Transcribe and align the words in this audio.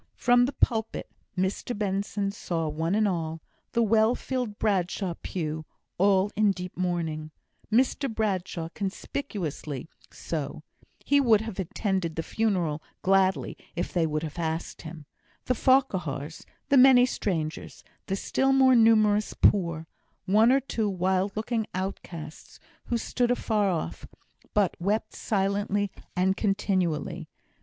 From 0.15 0.45
the 0.45 0.53
pulpit, 0.53 1.11
Mr 1.37 1.77
Benson 1.77 2.31
saw 2.31 2.67
one 2.67 2.95
and 2.95 3.07
all 3.07 3.39
the 3.73 3.83
well 3.83 4.15
filled 4.15 4.57
Bradshaw 4.57 5.13
pew 5.21 5.63
all 5.99 6.31
in 6.35 6.49
deep 6.49 6.75
mourning, 6.75 7.29
Mr 7.71 8.11
Bradshaw 8.11 8.69
conspicuously 8.73 9.87
so 10.09 10.63
(he 11.05 11.21
would 11.21 11.41
have 11.41 11.59
attended 11.59 12.15
the 12.15 12.23
funeral 12.23 12.81
gladly 13.03 13.55
if 13.75 13.93
they 13.93 14.07
would 14.07 14.23
have 14.23 14.39
asked 14.39 14.81
him) 14.81 15.05
the 15.45 15.53
Farquhars 15.53 16.47
the 16.69 16.77
many 16.77 17.05
strangers 17.05 17.83
the 18.07 18.15
still 18.15 18.51
more 18.53 18.73
numerous 18.73 19.35
poor 19.35 19.85
one 20.25 20.51
or 20.51 20.59
two 20.61 20.89
wild 20.89 21.37
looking 21.37 21.67
outcasts, 21.75 22.59
who 22.85 22.97
stood 22.97 23.29
afar 23.29 23.69
off, 23.69 24.07
but 24.55 24.75
wept 24.79 25.13
silently 25.13 25.91
and 26.15 26.35
continually. 26.35 27.29